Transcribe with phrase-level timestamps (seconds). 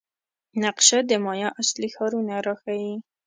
[0.63, 2.93] نقشه د مایا اصلي ښارونه راښيي.